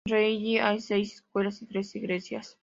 [0.07, 2.57] En Reni hay seis escuelas y tres iglesias.